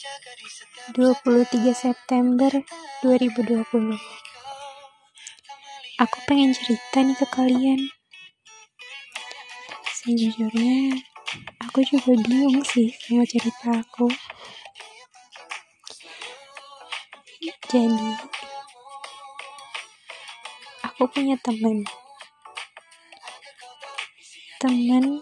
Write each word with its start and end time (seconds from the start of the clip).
23 0.00 1.76
September 1.76 2.48
2020 3.04 4.00
Aku 6.00 6.16
pengen 6.24 6.56
cerita 6.56 7.04
nih 7.04 7.12
ke 7.12 7.28
kalian. 7.28 7.92
Sejujurnya 10.00 11.04
Aku 11.68 11.84
juga 11.84 12.16
bingung 12.16 12.64
sih 12.64 12.88
sama 12.96 13.28
cerita 13.28 13.76
aku. 13.76 14.08
Jadi 17.68 18.08
Aku 20.88 21.02
punya 21.12 21.36
teman 21.44 21.84
Teman 24.64 25.20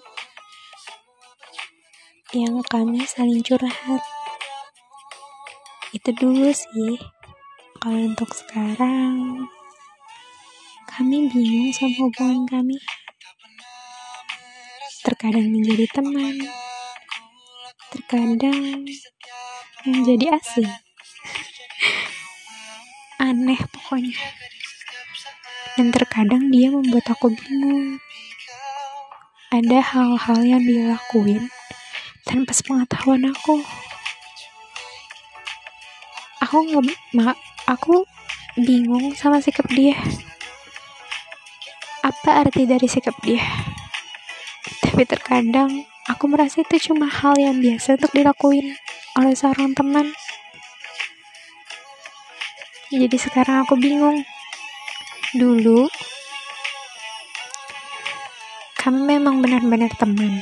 yang 2.31 2.63
kami 2.71 3.03
saling 3.11 3.43
curhat 3.43 4.18
itu 5.89 6.11
dulu 6.13 6.53
sih. 6.53 7.01
Kalau 7.79 8.01
untuk 8.05 8.29
sekarang 8.35 9.47
kami 10.85 11.31
bingung 11.33 11.73
sama 11.73 12.05
hubungan 12.05 12.45
kami. 12.45 12.77
Terkadang 15.01 15.49
menjadi 15.49 15.89
teman. 15.89 16.37
Terkadang 17.89 18.85
menjadi 19.89 20.37
asing. 20.37 20.69
Aneh 23.25 23.61
pokoknya. 23.73 24.21
Dan 25.79 25.95
terkadang 25.95 26.53
dia 26.53 26.69
membuat 26.69 27.17
aku 27.17 27.33
bingung. 27.33 27.97
Ada 29.49 29.81
hal-hal 29.81 30.41
yang 30.45 30.63
dia 30.69 30.93
lakuin 30.93 31.49
tanpa 32.29 32.53
sepengetahuan 32.53 33.33
aku 33.33 33.65
aku 36.49 36.65
nggak 36.65 37.37
aku 37.69 38.09
bingung 38.57 39.13
sama 39.13 39.37
sikap 39.37 39.69
dia. 39.69 40.01
Apa 42.01 42.41
arti 42.41 42.65
dari 42.65 42.89
sikap 42.89 43.13
dia? 43.21 43.45
Tapi 44.81 45.05
terkadang 45.05 45.85
aku 46.09 46.25
merasa 46.25 46.65
itu 46.65 46.89
cuma 46.89 47.05
hal 47.05 47.37
yang 47.37 47.61
biasa 47.61 48.01
untuk 48.01 48.17
dilakuin 48.17 48.81
oleh 49.21 49.37
seorang 49.37 49.77
teman. 49.77 50.09
Jadi 52.89 53.17
sekarang 53.21 53.69
aku 53.69 53.77
bingung. 53.77 54.25
Dulu 55.37 55.85
kami 58.81 59.21
memang 59.21 59.45
benar-benar 59.45 59.93
teman. 60.01 60.41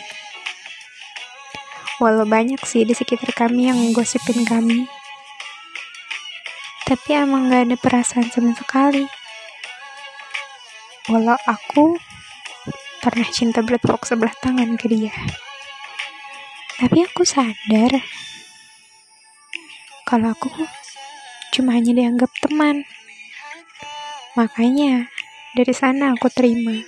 Walau 1.98 2.22
banyak 2.22 2.62
sih 2.62 2.86
di 2.86 2.94
sekitar 2.94 3.34
kami 3.34 3.74
yang 3.74 3.90
gosipin 3.90 4.46
kami. 4.46 4.86
Tapi 6.86 7.18
emang 7.18 7.50
gak 7.50 7.66
ada 7.66 7.76
perasaan 7.76 8.30
sama 8.30 8.54
sekali. 8.54 9.02
Walau 11.10 11.34
aku 11.42 11.98
pernah 13.02 13.26
cinta 13.26 13.58
bertepuk 13.66 14.06
sebelah 14.06 14.30
tangan 14.38 14.78
ke 14.78 14.86
dia. 14.86 15.10
Tapi 16.78 17.02
aku 17.02 17.26
sadar 17.26 17.90
kalau 20.06 20.30
aku 20.30 20.46
cuma 21.50 21.74
hanya 21.74 21.90
dianggap 21.90 22.30
teman. 22.38 22.86
Makanya 24.38 25.10
dari 25.58 25.74
sana 25.74 26.14
aku 26.14 26.30
terima. 26.30 26.78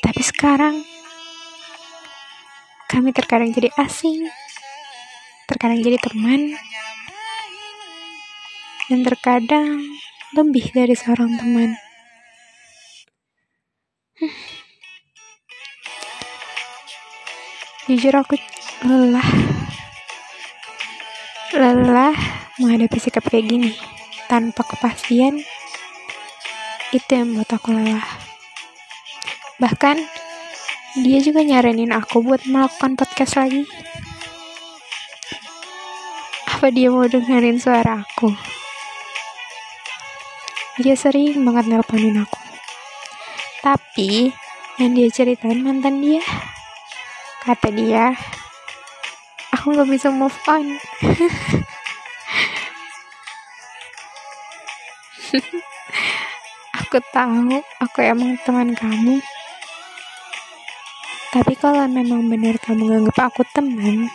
Tapi 0.00 0.22
sekarang 0.24 0.80
kami 2.88 3.12
terkadang 3.12 3.52
jadi 3.52 3.68
asing, 3.76 4.32
terkadang 5.44 5.84
jadi 5.84 6.00
teman, 6.00 6.56
dan 8.90 9.06
terkadang 9.06 9.86
lebih 10.34 10.66
dari 10.74 10.98
seorang 10.98 11.38
teman. 11.38 11.78
Jujur 17.86 18.14
aku 18.18 18.34
lelah. 18.82 19.30
Lelah 21.54 22.14
menghadapi 22.58 22.98
sikap 22.98 23.30
kayak 23.30 23.46
gini 23.46 23.72
tanpa 24.26 24.66
kepastian. 24.66 25.38
Itu 26.90 27.10
yang 27.14 27.30
membuat 27.30 27.62
aku 27.62 27.70
lelah. 27.70 28.06
Bahkan 29.62 30.02
dia 31.06 31.18
juga 31.22 31.46
nyaranin 31.46 31.94
aku 31.94 32.26
buat 32.26 32.42
melakukan 32.50 32.98
podcast 32.98 33.38
lagi. 33.38 33.62
Apa 36.50 36.74
dia 36.74 36.90
mau 36.90 37.06
dengerin 37.06 37.62
suara 37.62 38.02
aku? 38.02 38.59
Dia 40.80 40.96
sering 40.96 41.44
banget 41.44 41.68
nelponin 41.68 42.24
aku. 42.24 42.40
Tapi, 43.60 44.32
yang 44.80 44.96
dia 44.96 45.12
ceritain 45.12 45.60
mantan 45.60 46.00
dia. 46.00 46.24
Kata 47.44 47.68
dia, 47.68 48.16
aku 49.52 49.76
gak 49.76 49.88
bisa 49.92 50.08
move 50.08 50.32
on. 50.48 50.80
aku 56.80 56.98
tahu 57.14 57.62
aku 57.78 58.02
emang 58.02 58.34
teman 58.42 58.74
kamu 58.74 59.22
tapi 61.30 61.54
kalau 61.54 61.86
memang 61.86 62.26
benar 62.26 62.58
kamu 62.58 62.90
nganggap 62.90 63.30
aku 63.30 63.46
teman, 63.54 64.10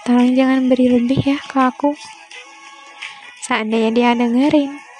tolong 0.00 0.32
jangan 0.32 0.64
beri 0.64 0.88
lebih 0.88 1.20
ya 1.20 1.36
ke 1.44 1.60
aku. 1.60 1.92
Seandainya 3.44 3.92
dia 3.92 4.10
dengerin. 4.16 4.91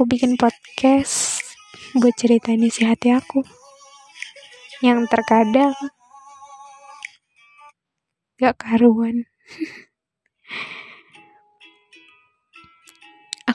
Aku 0.00 0.08
bikin 0.08 0.40
podcast 0.40 1.44
buat 1.92 2.16
cerita 2.16 2.56
isi 2.56 2.88
hati 2.88 3.12
aku. 3.12 3.44
Yang 4.80 5.12
terkadang 5.12 5.76
gak 8.40 8.56
karuan. 8.56 9.28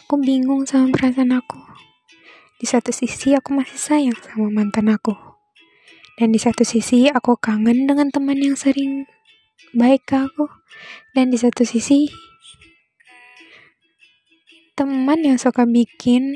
aku 0.05 0.21
bingung 0.21 0.69
sama 0.69 0.93
perasaan 0.93 1.33
aku. 1.33 1.57
Di 2.61 2.69
satu 2.69 2.93
sisi 2.93 3.33
aku 3.33 3.57
masih 3.57 3.81
sayang 3.81 4.19
sama 4.21 4.53
mantan 4.53 4.93
aku. 4.93 5.17
Dan 6.21 6.29
di 6.29 6.37
satu 6.37 6.61
sisi 6.61 7.09
aku 7.09 7.41
kangen 7.41 7.89
dengan 7.89 8.13
teman 8.13 8.37
yang 8.37 8.53
sering 8.53 9.09
baik 9.75 10.07
ke 10.07 10.15
aku. 10.23 10.47
Dan 11.11 11.29
di 11.29 11.37
satu 11.37 11.67
sisi 11.67 12.07
teman 14.75 15.23
yang 15.23 15.39
suka 15.39 15.63
bikin 15.63 16.35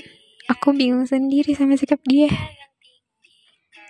aku 0.51 0.71
bingung 0.75 1.07
sendiri 1.07 1.55
sama 1.55 1.79
sikap 1.79 1.99
dia. 2.03 2.31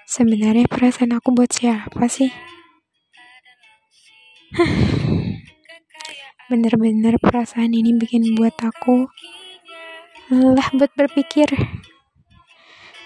Sebenarnya 0.09 0.65
perasaan 0.65 1.13
aku 1.13 1.33
buat 1.33 1.53
siapa 1.53 2.05
sih? 2.09 2.33
Bener-bener 6.49 7.21
perasaan 7.21 7.77
ini 7.77 7.93
bikin 7.93 8.33
buat 8.33 8.57
aku 8.57 9.05
lelah 10.29 10.69
buat 10.77 10.93
berpikir. 10.93 11.49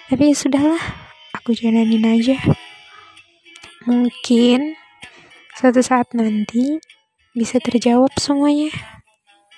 Tapi 0.08 0.36
sudahlah, 0.36 0.80
aku 1.36 1.56
jalanin 1.56 2.04
aja. 2.04 2.40
Mungkin 3.84 4.80
suatu 5.54 5.82
saat 5.86 6.10
nanti 6.18 6.82
bisa 7.34 7.62
terjawab 7.62 8.14
semuanya. 8.18 8.70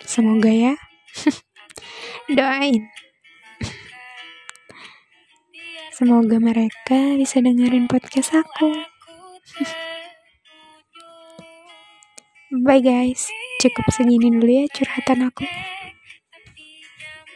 Semoga 0.04 0.52
ya. 0.52 0.74
Doain. 2.36 2.92
Semoga 5.96 6.44
mereka 6.44 7.16
bisa 7.16 7.40
dengerin 7.40 7.88
podcast 7.88 8.36
aku. 8.36 8.76
Bye 12.68 12.84
guys, 12.84 13.32
cukup 13.64 13.88
segini 13.92 14.32
dulu 14.32 14.48
ya 14.48 14.66
curhatan 14.72 15.28
aku. 15.32 15.48